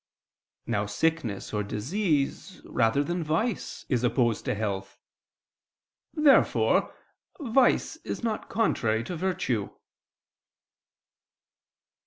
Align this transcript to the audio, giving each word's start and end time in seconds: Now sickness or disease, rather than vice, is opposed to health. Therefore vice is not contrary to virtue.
Now 0.65 0.87
sickness 0.87 1.53
or 1.53 1.61
disease, 1.61 2.59
rather 2.65 3.03
than 3.03 3.23
vice, 3.23 3.85
is 3.87 4.03
opposed 4.03 4.45
to 4.45 4.55
health. 4.55 4.97
Therefore 6.15 6.91
vice 7.39 7.97
is 7.97 8.23
not 8.23 8.49
contrary 8.49 9.03
to 9.03 9.15
virtue. 9.15 9.69